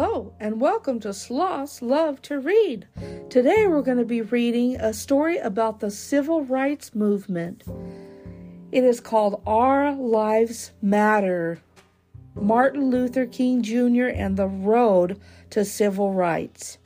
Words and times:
Hello, 0.00 0.32
and 0.38 0.60
welcome 0.60 1.00
to 1.00 1.12
Sloths 1.12 1.82
Love 1.82 2.22
to 2.22 2.38
Read. 2.38 2.86
Today 3.30 3.66
we're 3.66 3.82
going 3.82 3.98
to 3.98 4.04
be 4.04 4.22
reading 4.22 4.76
a 4.76 4.92
story 4.92 5.38
about 5.38 5.80
the 5.80 5.90
civil 5.90 6.44
rights 6.44 6.94
movement. 6.94 7.64
It 8.70 8.84
is 8.84 9.00
called 9.00 9.42
Our 9.44 9.92
Lives 9.92 10.70
Matter 10.80 11.58
Martin 12.36 12.90
Luther 12.90 13.26
King 13.26 13.60
Jr. 13.60 14.06
and 14.06 14.36
the 14.36 14.46
Road 14.46 15.20
to 15.50 15.64
Civil 15.64 16.12
Rights. 16.12 16.78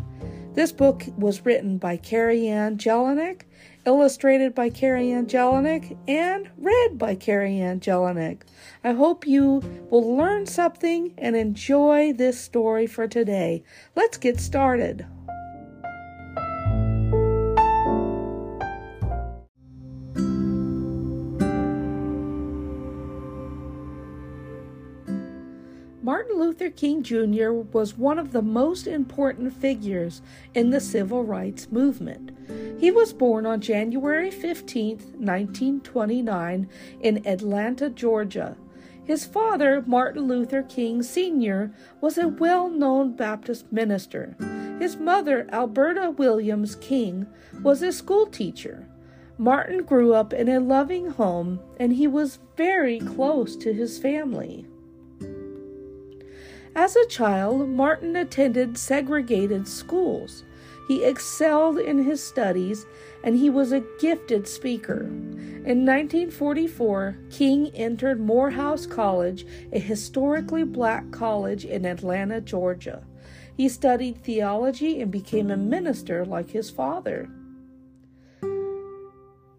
This 0.54 0.72
book 0.72 1.04
was 1.18 1.44
written 1.44 1.76
by 1.76 1.98
KeriAnne 1.98 2.78
Jelinek, 2.78 3.42
illustrated 3.84 4.54
by 4.54 4.70
KeriAnne 4.70 5.26
Jelinek, 5.26 5.96
and 6.06 6.50
read 6.58 6.98
by 6.98 7.16
KeriAnne 7.16 7.80
Jelinek. 7.80 8.42
I 8.84 8.92
hope 8.92 9.26
you 9.26 9.62
will 9.90 10.16
learn 10.16 10.46
something 10.46 11.14
and 11.18 11.34
enjoy 11.34 12.12
this 12.12 12.40
story 12.40 12.86
for 12.86 13.08
today. 13.08 13.64
Let's 13.96 14.18
get 14.18 14.40
started. 14.40 15.06
Martin 26.04 26.38
Luther 26.38 26.68
King 26.68 27.04
Jr. 27.04 27.52
was 27.52 27.96
one 27.96 28.18
of 28.18 28.32
the 28.32 28.42
most 28.42 28.88
important 28.88 29.52
figures 29.52 30.20
in 30.52 30.70
the 30.70 30.80
civil 30.80 31.24
rights 31.24 31.70
movement. 31.70 32.32
He 32.82 32.90
was 32.90 33.12
born 33.12 33.46
on 33.46 33.60
January 33.60 34.28
15, 34.28 34.96
1929, 35.16 36.68
in 37.00 37.24
Atlanta, 37.28 37.88
Georgia. 37.88 38.56
His 39.04 39.24
father, 39.24 39.84
Martin 39.86 40.26
Luther 40.26 40.64
King 40.64 41.00
Sr., 41.04 41.72
was 42.00 42.18
a 42.18 42.26
well 42.26 42.68
known 42.68 43.14
Baptist 43.14 43.70
minister. 43.70 44.34
His 44.80 44.96
mother, 44.96 45.46
Alberta 45.52 46.10
Williams 46.10 46.74
King, 46.74 47.28
was 47.62 47.82
a 47.82 47.92
schoolteacher. 47.92 48.88
Martin 49.38 49.84
grew 49.84 50.12
up 50.12 50.32
in 50.32 50.48
a 50.48 50.58
loving 50.58 51.10
home 51.10 51.60
and 51.76 51.92
he 51.92 52.08
was 52.08 52.40
very 52.56 52.98
close 52.98 53.54
to 53.58 53.72
his 53.72 53.96
family. 54.00 54.66
As 56.74 56.96
a 56.96 57.06
child, 57.06 57.68
Martin 57.68 58.16
attended 58.16 58.76
segregated 58.76 59.68
schools. 59.68 60.42
He 60.88 61.04
excelled 61.04 61.78
in 61.78 62.04
his 62.04 62.22
studies 62.22 62.86
and 63.22 63.36
he 63.36 63.50
was 63.50 63.72
a 63.72 63.84
gifted 64.00 64.48
speaker. 64.48 65.02
In 65.02 65.86
1944, 65.86 67.16
King 67.30 67.70
entered 67.74 68.20
Morehouse 68.20 68.84
College, 68.84 69.46
a 69.72 69.78
historically 69.78 70.64
black 70.64 71.10
college 71.12 71.64
in 71.64 71.84
Atlanta, 71.84 72.40
Georgia. 72.40 73.04
He 73.56 73.68
studied 73.68 74.18
theology 74.18 75.00
and 75.00 75.10
became 75.10 75.50
a 75.50 75.56
minister 75.56 76.24
like 76.24 76.50
his 76.50 76.70
father. 76.70 77.28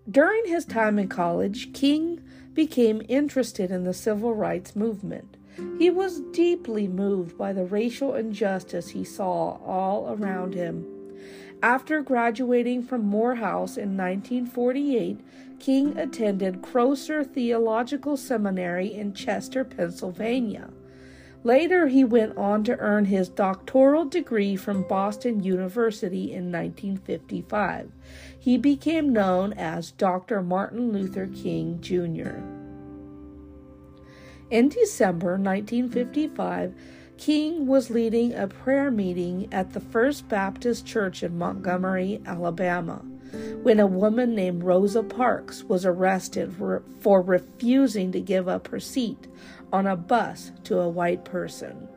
During 0.09 0.45
his 0.45 0.65
time 0.65 0.99
in 0.99 1.07
college, 1.07 1.73
King 1.73 2.21
became 2.53 3.01
interested 3.07 3.71
in 3.71 3.83
the 3.83 3.93
civil 3.93 4.35
rights 4.35 4.75
movement. 4.75 5.37
He 5.77 5.89
was 5.89 6.21
deeply 6.31 6.87
moved 6.87 7.37
by 7.37 7.53
the 7.53 7.65
racial 7.65 8.13
injustice 8.13 8.89
he 8.89 9.03
saw 9.03 9.57
all 9.63 10.13
around 10.13 10.53
him. 10.53 10.85
After 11.63 12.01
graduating 12.01 12.83
from 12.83 13.05
Morehouse 13.05 13.77
in 13.77 13.95
1948, 13.95 15.21
King 15.61 15.97
attended 15.97 16.61
Crozer 16.61 17.23
Theological 17.23 18.17
Seminary 18.17 18.93
in 18.93 19.13
Chester, 19.13 19.63
Pennsylvania. 19.63 20.71
Later, 21.45 21.87
he 21.87 22.03
went 22.03 22.35
on 22.37 22.65
to 22.65 22.77
earn 22.79 23.05
his 23.05 23.29
doctoral 23.29 24.03
degree 24.03 24.57
from 24.57 24.85
Boston 24.89 25.41
University 25.41 26.33
in 26.33 26.51
1955. 26.51 27.93
He 28.37 28.57
became 28.57 29.13
known 29.13 29.53
as 29.53 29.91
Dr. 29.91 30.41
Martin 30.41 30.91
Luther 30.91 31.27
King 31.27 31.79
Jr. 31.79 32.43
In 34.49 34.67
December 34.67 35.37
1955, 35.37 36.75
King 37.17 37.67
was 37.67 37.89
leading 37.89 38.33
a 38.33 38.47
prayer 38.47 38.91
meeting 38.91 39.47
at 39.51 39.73
the 39.73 39.79
First 39.79 40.27
Baptist 40.27 40.85
Church 40.85 41.23
in 41.23 41.37
Montgomery, 41.37 42.21
Alabama, 42.25 43.05
when 43.61 43.79
a 43.79 43.87
woman 43.87 44.35
named 44.35 44.63
Rosa 44.63 45.03
Parks 45.03 45.63
was 45.63 45.85
arrested 45.85 46.53
for, 46.53 47.21
refusing 47.21 48.11
to 48.11 48.19
give 48.19 48.47
up 48.47 48.67
her 48.69 48.79
seat 48.79 49.27
on 49.71 49.87
a 49.87 49.95
bus 49.95 50.51
to 50.65 50.79
a 50.79 50.89
white 50.89 51.23
person. 51.23 51.87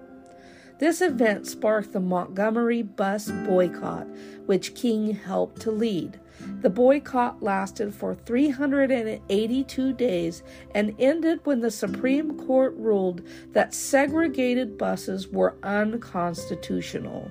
This 0.79 1.01
event 1.01 1.47
sparked 1.47 1.95
the 1.95 2.01
Montgomery 2.01 2.83
bus 2.83 3.31
boycott, 3.31 4.07
which 4.45 4.75
King 4.75 5.15
helped 5.15 5.63
to 5.63 5.71
lead. 5.71 6.21
The 6.61 6.69
boycott 6.69 7.43
lasted 7.43 7.95
for 7.95 8.15
382 8.15 9.93
days 9.95 10.43
and 10.75 10.95
ended 10.99 11.41
when 11.45 11.61
the 11.61 11.71
Supreme 11.71 12.39
Court 12.47 12.75
ruled 12.77 13.23
that 13.53 13.73
segregated 13.73 14.77
buses 14.77 15.29
were 15.29 15.57
unconstitutional. 15.63 17.31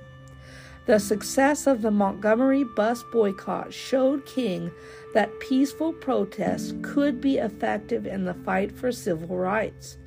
The 0.86 0.98
success 0.98 1.68
of 1.68 1.82
the 1.82 1.90
Montgomery 1.90 2.64
bus 2.64 3.04
boycott 3.12 3.72
showed 3.72 4.26
King 4.26 4.72
that 5.14 5.38
peaceful 5.40 5.92
protests 5.92 6.74
could 6.82 7.20
be 7.20 7.38
effective 7.38 8.06
in 8.06 8.24
the 8.24 8.34
fight 8.34 8.72
for 8.72 8.90
civil 8.90 9.36
rights. 9.36 9.98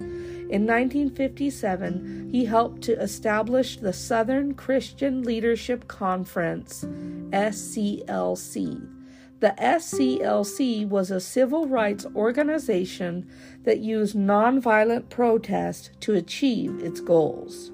In 0.49 0.65
1957, 0.65 2.29
he 2.31 2.45
helped 2.45 2.81
to 2.81 2.99
establish 2.99 3.77
the 3.77 3.93
Southern 3.93 4.55
Christian 4.55 5.21
Leadership 5.21 5.87
Conference, 5.87 6.83
SCLC. 7.29 8.89
The 9.41 9.53
SCLC 9.59 10.89
was 10.89 11.11
a 11.11 11.21
civil 11.21 11.67
rights 11.67 12.07
organization 12.15 13.27
that 13.63 13.77
used 13.77 14.15
nonviolent 14.15 15.09
protest 15.09 15.91
to 16.01 16.15
achieve 16.15 16.83
its 16.83 16.99
goals. 16.99 17.71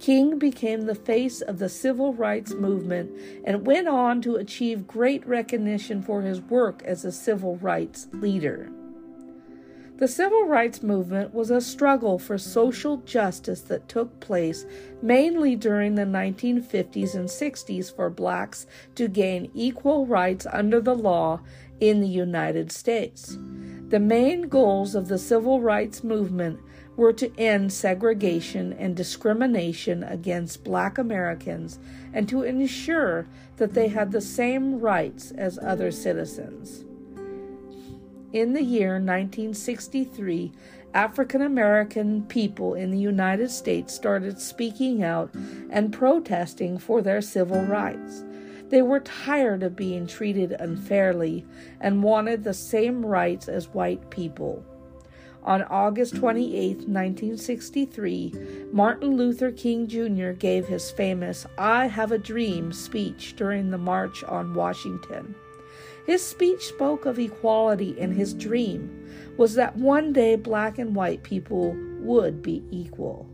King 0.00 0.38
became 0.38 0.86
the 0.86 0.94
face 0.94 1.42
of 1.42 1.58
the 1.58 1.68
civil 1.68 2.14
rights 2.14 2.54
movement 2.54 3.10
and 3.44 3.66
went 3.66 3.88
on 3.88 4.22
to 4.22 4.36
achieve 4.36 4.86
great 4.86 5.26
recognition 5.26 6.00
for 6.00 6.22
his 6.22 6.40
work 6.40 6.82
as 6.84 7.04
a 7.04 7.12
civil 7.12 7.56
rights 7.58 8.08
leader. 8.12 8.70
The 9.98 10.06
civil 10.06 10.44
rights 10.44 10.80
movement 10.80 11.34
was 11.34 11.50
a 11.50 11.60
struggle 11.60 12.20
for 12.20 12.38
social 12.38 12.98
justice 12.98 13.62
that 13.62 13.88
took 13.88 14.20
place 14.20 14.64
mainly 15.02 15.56
during 15.56 15.96
the 15.96 16.04
1950s 16.04 17.16
and 17.16 17.28
60s 17.28 17.92
for 17.92 18.08
blacks 18.08 18.68
to 18.94 19.08
gain 19.08 19.50
equal 19.54 20.06
rights 20.06 20.46
under 20.52 20.80
the 20.80 20.94
law 20.94 21.40
in 21.80 22.00
the 22.00 22.06
United 22.06 22.70
States. 22.70 23.36
The 23.88 23.98
main 23.98 24.42
goals 24.42 24.94
of 24.94 25.08
the 25.08 25.18
civil 25.18 25.60
rights 25.60 26.04
movement 26.04 26.60
were 26.96 27.12
to 27.14 27.36
end 27.36 27.72
segregation 27.72 28.72
and 28.74 28.94
discrimination 28.94 30.04
against 30.04 30.62
black 30.62 30.98
Americans 30.98 31.80
and 32.12 32.28
to 32.28 32.44
ensure 32.44 33.26
that 33.56 33.74
they 33.74 33.88
had 33.88 34.12
the 34.12 34.20
same 34.20 34.78
rights 34.78 35.32
as 35.32 35.58
other 35.58 35.90
citizens. 35.90 36.84
In 38.30 38.52
the 38.52 38.62
year 38.62 38.96
1963, 38.96 40.52
African 40.92 41.40
American 41.40 42.24
people 42.24 42.74
in 42.74 42.90
the 42.90 42.98
United 42.98 43.50
States 43.50 43.94
started 43.94 44.38
speaking 44.38 45.02
out 45.02 45.30
and 45.70 45.94
protesting 45.94 46.76
for 46.76 47.00
their 47.00 47.22
civil 47.22 47.62
rights. 47.62 48.24
They 48.68 48.82
were 48.82 49.00
tired 49.00 49.62
of 49.62 49.76
being 49.76 50.06
treated 50.06 50.52
unfairly 50.52 51.46
and 51.80 52.02
wanted 52.02 52.44
the 52.44 52.52
same 52.52 53.06
rights 53.06 53.48
as 53.48 53.68
white 53.68 54.10
people. 54.10 54.62
On 55.42 55.62
August 55.62 56.16
28, 56.16 56.86
1963, 56.86 58.66
Martin 58.70 59.16
Luther 59.16 59.50
King 59.50 59.88
Jr. 59.88 60.32
gave 60.32 60.66
his 60.66 60.90
famous 60.90 61.46
I 61.56 61.86
Have 61.86 62.12
a 62.12 62.18
Dream 62.18 62.74
speech 62.74 63.36
during 63.36 63.70
the 63.70 63.78
March 63.78 64.22
on 64.24 64.52
Washington. 64.52 65.34
His 66.08 66.22
speech 66.22 66.62
spoke 66.62 67.04
of 67.04 67.18
equality, 67.18 67.94
and 68.00 68.14
his 68.14 68.32
dream 68.32 69.06
was 69.36 69.56
that 69.56 69.76
one 69.76 70.14
day 70.14 70.36
black 70.36 70.78
and 70.78 70.94
white 70.94 71.22
people 71.22 71.76
would 72.00 72.40
be 72.40 72.64
equal. 72.70 73.28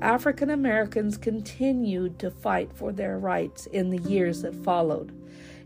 African 0.00 0.48
Americans 0.48 1.18
continued 1.18 2.18
to 2.20 2.30
fight 2.30 2.72
for 2.72 2.90
their 2.90 3.18
rights 3.18 3.66
in 3.66 3.90
the 3.90 3.98
years 3.98 4.40
that 4.40 4.54
followed. 4.64 5.10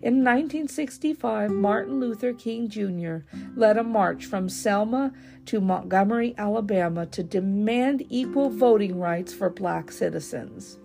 In 0.02 0.25
1965, 0.25 1.52
Martin 1.52 2.00
Luther 2.00 2.32
King 2.32 2.69
Jr. 2.69 3.19
led 3.55 3.76
a 3.76 3.84
march 3.84 4.26
from 4.26 4.48
Selma 4.48 5.12
to 5.46 5.60
Montgomery, 5.60 6.34
Alabama 6.37 7.06
to 7.06 7.22
demand 7.22 8.05
equal 8.08 8.50
voting 8.50 8.98
rights 8.98 9.32
for 9.32 9.48
black 9.48 9.93
citizens. 9.93 10.81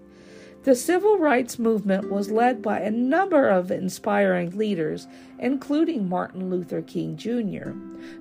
The 0.67 0.75
civil 0.75 1.17
rights 1.17 1.57
movement 1.57 2.11
was 2.11 2.29
led 2.29 2.61
by 2.61 2.81
a 2.81 2.91
number 2.91 3.47
of 3.47 3.71
inspiring 3.71 4.57
leaders, 4.57 5.07
including 5.39 6.09
Martin 6.09 6.49
Luther 6.49 6.81
King 6.81 7.15
Jr., 7.15 7.69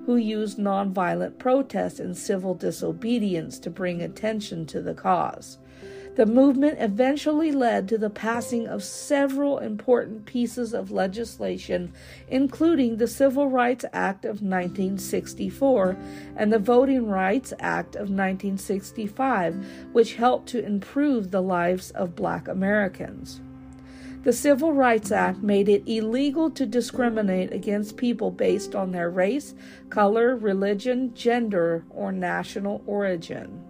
who 0.05 0.15
used 0.15 0.57
nonviolent 0.57 1.39
protest 1.39 1.99
and 1.99 2.15
civil 2.15 2.53
disobedience 2.53 3.59
to 3.59 3.69
bring 3.69 4.01
attention 4.01 4.65
to 4.67 4.81
the 4.81 4.93
cause. 4.93 5.57
The 6.17 6.25
movement 6.25 6.77
eventually 6.79 7.51
led 7.51 7.87
to 7.89 7.97
the 7.99 8.09
passing 8.09 8.67
of 8.67 8.83
several 8.83 9.59
important 9.59 10.25
pieces 10.25 10.73
of 10.73 10.89
legislation, 10.89 11.93
including 12.27 12.97
the 12.97 13.05
Civil 13.05 13.49
Rights 13.49 13.85
Act 13.93 14.25
of 14.25 14.41
1964 14.41 15.95
and 16.35 16.51
the 16.51 16.57
Voting 16.57 17.07
Rights 17.07 17.53
Act 17.59 17.93
of 17.93 18.09
1965, 18.09 19.63
which 19.91 20.15
helped 20.15 20.49
to 20.49 20.65
improve 20.65 21.29
the 21.29 21.43
lives 21.43 21.91
of 21.91 22.15
black 22.15 22.47
Americans. 22.47 23.39
The 24.23 24.33
Civil 24.33 24.73
Rights 24.73 25.11
Act 25.11 25.43
made 25.43 25.69
it 25.69 25.83
illegal 25.85 26.49
to 26.49 26.65
discriminate 26.65 27.53
against 27.53 27.95
people 27.95 28.31
based 28.31 28.73
on 28.73 28.91
their 28.91 29.11
race, 29.11 29.53
color, 29.91 30.35
religion, 30.35 31.13
gender, 31.13 31.85
or 31.91 32.11
national 32.11 32.81
origin. 32.87 33.66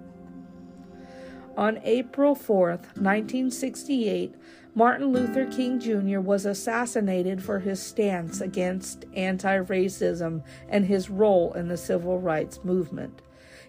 On 1.57 1.79
April 1.83 2.35
4, 2.35 2.69
1968, 2.69 4.35
Martin 4.75 5.07
Luther 5.07 5.47
King 5.47 5.79
Jr. 5.79 6.19
was 6.19 6.45
assassinated 6.45 7.41
for 7.41 7.57
his 7.57 7.81
stance 7.81 8.41
against 8.41 9.05
anti 9.15 9.57
racism 9.61 10.43
and 10.69 10.85
his 10.85 11.09
role 11.09 11.53
in 11.53 11.67
the 11.67 11.75
civil 11.75 12.19
rights 12.19 12.63
movement. 12.63 13.23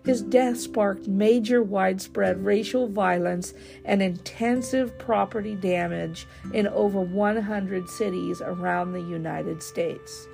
His 0.05 0.20
death 0.20 0.58
sparked 0.58 1.08
major 1.08 1.62
widespread 1.62 2.44
racial 2.44 2.88
violence 2.88 3.55
and 3.87 4.02
intensive 4.02 4.99
property 4.99 5.55
damage 5.55 6.26
in 6.52 6.69
over 6.69 7.00
100 7.00 7.88
cities 7.88 8.43
around 8.43 8.93
the 8.93 9.00
United 9.00 9.62
States. 9.62 10.29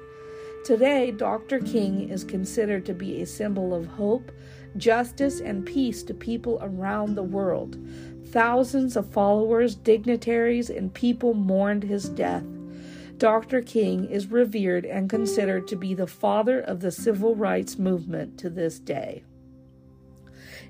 Today, 0.64 1.10
Dr. 1.10 1.60
King 1.60 2.08
is 2.08 2.24
considered 2.24 2.86
to 2.86 2.94
be 2.94 3.20
a 3.20 3.26
symbol 3.26 3.74
of 3.74 3.86
hope, 3.86 4.32
justice, 4.76 5.40
and 5.40 5.64
peace 5.66 6.02
to 6.04 6.14
people 6.14 6.58
around 6.62 7.14
the 7.14 7.22
world. 7.22 7.78
Thousands 8.26 8.96
of 8.96 9.12
followers, 9.12 9.74
dignitaries, 9.74 10.70
and 10.70 10.92
people 10.92 11.34
mourned 11.34 11.84
his 11.84 12.08
death. 12.08 12.44
Dr. 13.18 13.62
King 13.62 14.06
is 14.06 14.30
revered 14.30 14.84
and 14.84 15.08
considered 15.08 15.68
to 15.68 15.76
be 15.76 15.94
the 15.94 16.06
father 16.06 16.60
of 16.60 16.80
the 16.80 16.90
civil 16.90 17.36
rights 17.36 17.78
movement 17.78 18.38
to 18.38 18.50
this 18.50 18.78
day. 18.78 19.22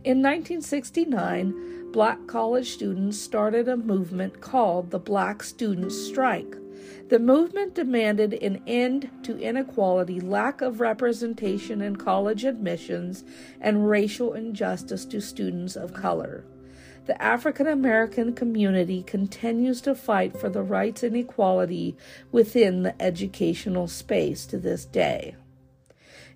In 0.04 0.20
1969, 0.20 1.90
black 1.92 2.26
college 2.26 2.70
students 2.70 3.18
started 3.18 3.68
a 3.68 3.76
movement 3.76 4.42
called 4.42 4.90
the 4.90 4.98
Black 4.98 5.42
Students 5.42 5.96
Strike. 5.96 6.56
The 7.08 7.18
movement 7.18 7.74
demanded 7.74 8.34
an 8.34 8.62
end 8.66 9.10
to 9.24 9.38
inequality, 9.38 10.20
lack 10.20 10.60
of 10.60 10.80
representation 10.80 11.80
in 11.80 11.96
college 11.96 12.44
admissions, 12.44 13.24
and 13.60 13.88
racial 13.88 14.34
injustice 14.34 15.04
to 15.06 15.20
students 15.20 15.76
of 15.76 15.94
color. 15.94 16.44
The 17.06 17.20
African 17.20 17.66
American 17.66 18.32
community 18.32 19.02
continues 19.02 19.82
to 19.82 19.94
fight 19.94 20.38
for 20.38 20.48
the 20.48 20.62
rights 20.62 21.02
and 21.02 21.14
equality 21.14 21.96
within 22.32 22.82
the 22.82 23.00
educational 23.02 23.88
space 23.88 24.46
to 24.46 24.58
this 24.58 24.86
day. 24.86 25.36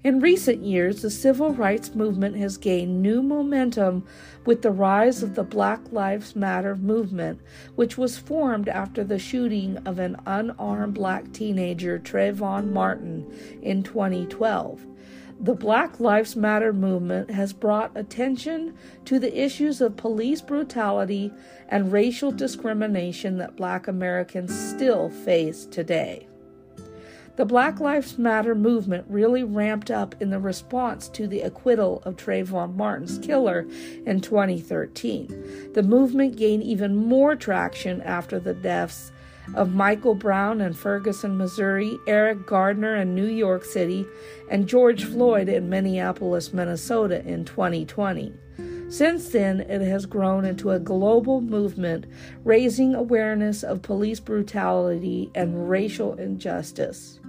In 0.05 0.21
recent 0.21 0.63
years, 0.63 1.03
the 1.03 1.11
civil 1.11 1.53
rights 1.53 1.93
movement 1.93 2.37
has 2.37 2.57
gained 2.57 3.03
new 3.03 3.21
momentum 3.21 4.05
with 4.47 4.63
the 4.63 4.71
rise 4.71 5.25
of 5.25 5.35
the 5.35 5.43
Black 5.43 5.81
Lives 5.91 6.37
Matter 6.37 6.77
movement, 6.77 7.41
which 7.75 7.99
was 7.99 8.17
formed 8.17 8.69
after 8.69 9.03
the 9.03 9.19
shooting 9.19 9.77
of 9.79 9.99
an 9.99 10.17
unarmed 10.25 10.95
black 10.95 11.33
teenager, 11.33 11.99
Trayvon 11.99 12.73
Martin, 12.73 13.27
in 13.61 13.83
2012. 13.83 14.87
The 15.41 15.55
Black 15.55 15.99
Lives 15.99 16.37
Matter 16.37 16.73
movement 16.73 17.33
has 17.33 17.53
brought 17.53 17.91
attention 17.97 18.75
to 19.05 19.19
the 19.19 19.37
issues 19.37 19.81
of 19.81 19.97
police 19.97 20.41
brutality 20.41 21.33
and 21.69 21.91
racial 21.91 22.31
discrimination 22.31 23.39
that 23.39 23.57
black 23.57 23.89
Americans 23.89 24.57
still 24.57 25.11
face 25.11 25.67
today. 25.67 26.28
The 27.39 27.47
Black 27.47 27.79
Lives 27.79 28.19
Matter 28.19 28.57
movement 28.57 29.05
really 29.09 29.45
ramped 29.45 29.93
up 29.93 30.21
in 30.21 30.31
the 30.31 30.41
response 30.41 31.09
to 31.11 31.29
the 31.29 31.43
acquittal 31.43 32.03
of 32.05 32.17
Trayvon 32.17 32.75
Martin's 32.75 33.17
killer 33.19 33.65
in 34.05 34.21
2013. 34.21 35.71
The 35.73 35.85
movement 35.85 36.35
gained 36.35 36.65
even 36.65 36.97
more 36.97 37.37
traction 37.37 38.03
after 38.03 38.41
the 38.41 38.55
deaths 38.55 39.13
of 39.55 39.73
Michael 39.73 40.17
Brown 40.17 40.61
in 40.61 40.73
Ferguson, 40.73 41.39
Missouri, 41.39 41.97
Eric 42.09 42.45
Gardner 42.45 42.97
in 42.97 43.15
New 43.15 43.29
York 43.29 43.65
City, 43.65 44.05
and 44.51 44.67
George 44.67 45.05
Floyd 45.05 45.49
in 45.49 45.71
Minneapolis, 45.71 46.53
Minnesota 46.53 47.25
in 47.25 47.45
2020. 47.45 48.33
Since 48.89 49.29
then, 49.29 49.61
it 49.61 49.83
has 49.83 50.07
grown 50.07 50.45
into 50.45 50.73
a 50.73 50.81
global 50.81 51.41
movement 51.41 52.07
raising 52.43 52.97
awareness 52.97 53.63
of 53.63 53.83
police 53.83 54.19
brutality 54.19 55.31
and 55.37 55.71
racial 55.71 56.15
injustice. 56.15 57.21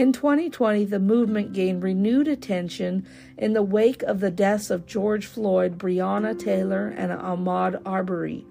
In 0.00 0.14
2020, 0.14 0.86
the 0.86 0.98
movement 0.98 1.52
gained 1.52 1.82
renewed 1.82 2.26
attention 2.26 3.06
in 3.36 3.52
the 3.52 3.62
wake 3.62 4.02
of 4.04 4.20
the 4.20 4.30
deaths 4.30 4.70
of 4.70 4.86
George 4.86 5.26
Floyd, 5.26 5.76
Breonna 5.76 6.38
Taylor, 6.38 6.88
and 6.96 7.12
Ahmaud 7.12 7.82
Arbery. 7.84 8.46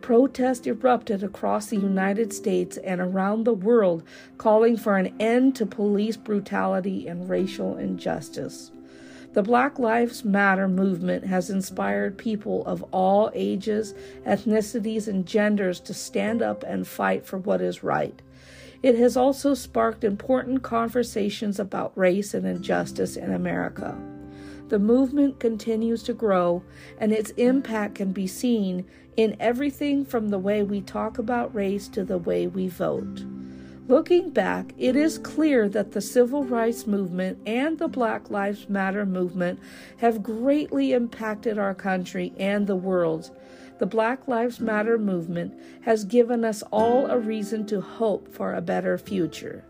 Protests 0.00 0.68
erupted 0.68 1.24
across 1.24 1.66
the 1.66 1.78
United 1.78 2.32
States 2.32 2.76
and 2.76 3.00
around 3.00 3.42
the 3.42 3.52
world, 3.52 4.04
calling 4.38 4.76
for 4.76 4.96
an 4.96 5.12
end 5.18 5.56
to 5.56 5.66
police 5.66 6.16
brutality 6.16 7.08
and 7.08 7.28
racial 7.28 7.76
injustice. 7.76 8.70
The 9.32 9.42
Black 9.42 9.80
Lives 9.80 10.24
Matter 10.24 10.68
movement 10.68 11.24
has 11.24 11.50
inspired 11.50 12.16
people 12.16 12.64
of 12.66 12.84
all 12.92 13.32
ages, 13.34 13.94
ethnicities, 14.24 15.08
and 15.08 15.26
genders 15.26 15.80
to 15.80 15.92
stand 15.92 16.40
up 16.40 16.62
and 16.62 16.86
fight 16.86 17.26
for 17.26 17.38
what 17.38 17.60
is 17.60 17.82
right. 17.82 18.22
It 18.84 18.96
has 18.96 19.16
also 19.16 19.54
sparked 19.54 20.04
important 20.04 20.62
conversations 20.62 21.58
about 21.58 21.96
race 21.96 22.34
and 22.34 22.46
injustice 22.46 23.16
in 23.16 23.32
America. 23.32 23.96
The 24.68 24.78
movement 24.78 25.40
continues 25.40 26.02
to 26.02 26.12
grow, 26.12 26.62
and 26.98 27.10
its 27.10 27.30
impact 27.38 27.94
can 27.94 28.12
be 28.12 28.26
seen 28.26 28.84
in 29.16 29.38
everything 29.40 30.04
from 30.04 30.28
the 30.28 30.38
way 30.38 30.62
we 30.62 30.82
talk 30.82 31.16
about 31.16 31.54
race 31.54 31.88
to 31.88 32.04
the 32.04 32.18
way 32.18 32.46
we 32.46 32.68
vote. 32.68 33.24
Looking 33.88 34.28
back, 34.28 34.74
it 34.76 34.96
is 34.96 35.16
clear 35.16 35.66
that 35.70 35.92
the 35.92 36.02
civil 36.02 36.44
rights 36.44 36.86
movement 36.86 37.38
and 37.46 37.78
the 37.78 37.88
Black 37.88 38.28
Lives 38.28 38.68
Matter 38.68 39.06
movement 39.06 39.60
have 39.96 40.22
greatly 40.22 40.92
impacted 40.92 41.56
our 41.56 41.74
country 41.74 42.34
and 42.38 42.66
the 42.66 42.76
world 42.76 43.30
the 43.78 43.86
Black 43.86 44.28
Lives 44.28 44.60
Matter 44.60 44.98
movement 44.98 45.54
has 45.82 46.04
given 46.04 46.44
us 46.44 46.62
all 46.70 47.06
a 47.06 47.18
reason 47.18 47.66
to 47.66 47.80
hope 47.80 48.28
for 48.28 48.54
a 48.54 48.60
better 48.60 48.96
future. 48.98 49.64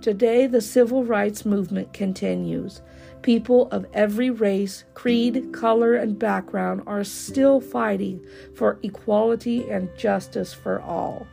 Today, 0.00 0.46
the 0.46 0.60
civil 0.60 1.04
rights 1.04 1.44
movement 1.46 1.92
continues. 1.92 2.82
People 3.22 3.68
of 3.70 3.86
every 3.94 4.28
race, 4.28 4.84
creed, 4.92 5.50
color, 5.52 5.94
and 5.94 6.18
background 6.18 6.82
are 6.86 7.04
still 7.04 7.60
fighting 7.60 8.24
for 8.54 8.78
equality 8.82 9.68
and 9.70 9.88
justice 9.96 10.52
for 10.52 10.80
all. 10.80 11.26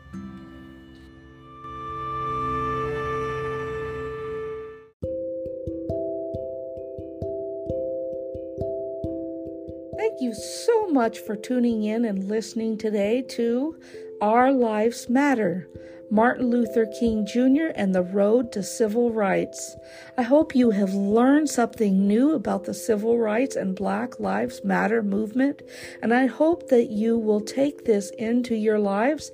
Thank 9.98 10.22
you 10.22 10.34
so 10.34 10.81
much 10.92 11.20
for 11.20 11.38
tuning 11.38 11.84
in 11.86 12.04
and 12.04 12.28
listening 12.28 12.78
today 12.78 13.22
to 13.22 13.78
Our 14.22 14.52
Lives 14.52 15.08
Matter 15.08 15.70
Martin 16.10 16.50
Luther 16.50 16.86
King 17.00 17.26
Jr. 17.26 17.72
and 17.74 17.96
the 17.96 18.04
Road 18.04 18.52
to 18.52 18.62
Civil 18.62 19.14
Rights. 19.14 19.78
I 20.18 20.24
hope 20.24 20.54
you 20.54 20.72
have 20.72 20.94
learned 20.94 21.50
something 21.50 22.06
new 22.06 22.36
about 22.36 22.66
the 22.66 22.74
civil 22.74 23.18
rights 23.18 23.56
and 23.56 23.74
Black 23.74 24.20
Lives 24.20 24.66
Matter 24.66 25.02
movement, 25.02 25.62
and 26.02 26.14
I 26.14 26.26
hope 26.26 26.68
that 26.68 26.90
you 26.90 27.18
will 27.18 27.40
take 27.40 27.86
this 27.86 28.12
into 28.18 28.56
your 28.56 28.78
lives 28.78 29.32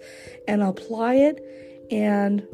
and 0.48 0.62
apply 0.62 1.16
it 1.16 1.42
and 1.90 2.48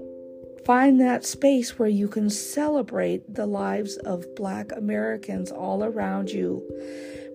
find 0.65 1.01
that 1.01 1.25
space 1.25 1.77
where 1.77 1.89
you 1.89 2.07
can 2.07 2.29
celebrate 2.29 3.35
the 3.35 3.45
lives 3.45 3.97
of 3.97 4.33
Black 4.35 4.71
Americans 4.71 5.51
all 5.51 5.83
around 5.83 6.29
you 6.29 6.63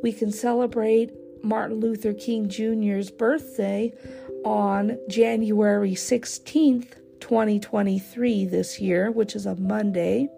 we 0.03 0.13
can 0.13 0.31
celebrate 0.31 1.11
Martin 1.43 1.81
Luther 1.81 2.13
King 2.13 2.49
Jr.'s 2.49 3.11
birthday 3.11 3.93
on 4.45 4.99
January 5.09 5.93
16th, 5.93 6.95
2023, 7.21 8.45
this 8.47 8.81
year, 8.81 9.11
which 9.11 9.35
is 9.35 9.47
a 9.47 9.57
Monday. 9.57 10.29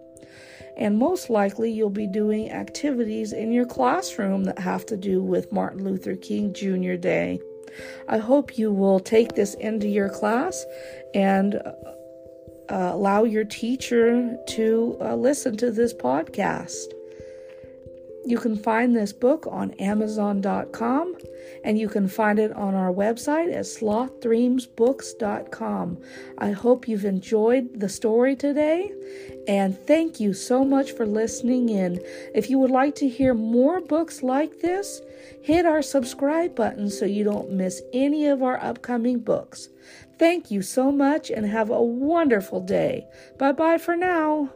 And 0.77 0.97
most 0.97 1.29
likely, 1.29 1.71
you'll 1.71 1.89
be 1.89 2.07
doing 2.07 2.51
activities 2.51 3.33
in 3.33 3.51
your 3.51 3.65
classroom 3.65 4.45
that 4.45 4.59
have 4.59 4.85
to 4.87 4.97
do 4.97 5.21
with 5.21 5.51
Martin 5.51 5.83
Luther 5.83 6.15
King 6.15 6.53
Jr. 6.53 6.95
Day. 6.95 7.39
I 8.07 8.17
hope 8.17 8.57
you 8.57 8.71
will 8.71 8.99
take 8.99 9.35
this 9.35 9.53
into 9.55 9.87
your 9.87 10.09
class 10.09 10.65
and 11.13 11.55
uh, 11.55 12.91
allow 12.93 13.23
your 13.23 13.43
teacher 13.43 14.37
to 14.49 14.97
uh, 15.01 15.15
listen 15.15 15.57
to 15.57 15.71
this 15.71 15.93
podcast. 15.93 16.85
You 18.23 18.37
can 18.37 18.55
find 18.55 18.95
this 18.95 19.13
book 19.13 19.47
on 19.49 19.71
Amazon.com 19.73 21.15
and 21.63 21.79
you 21.79 21.89
can 21.89 22.07
find 22.07 22.37
it 22.37 22.51
on 22.51 22.75
our 22.75 22.93
website 22.93 23.51
at 23.51 23.65
slothdreamsbooks.com. 23.65 25.97
I 26.37 26.51
hope 26.51 26.87
you've 26.87 27.05
enjoyed 27.05 27.79
the 27.79 27.89
story 27.89 28.35
today 28.35 28.91
and 29.47 29.75
thank 29.87 30.19
you 30.19 30.33
so 30.33 30.63
much 30.63 30.91
for 30.91 31.07
listening 31.07 31.69
in. 31.69 31.99
If 32.35 32.47
you 32.49 32.59
would 32.59 32.71
like 32.71 32.93
to 32.95 33.07
hear 33.09 33.33
more 33.33 33.79
books 33.81 34.21
like 34.21 34.59
this, 34.61 35.01
hit 35.41 35.65
our 35.65 35.81
subscribe 35.81 36.53
button 36.55 36.91
so 36.91 37.05
you 37.05 37.23
don't 37.23 37.51
miss 37.51 37.81
any 37.91 38.27
of 38.27 38.43
our 38.43 38.63
upcoming 38.63 39.19
books. 39.19 39.69
Thank 40.19 40.51
you 40.51 40.61
so 40.61 40.91
much 40.91 41.31
and 41.31 41.47
have 41.47 41.71
a 41.71 41.81
wonderful 41.81 42.61
day. 42.61 43.07
Bye 43.39 43.53
bye 43.53 43.79
for 43.79 43.95
now. 43.95 44.51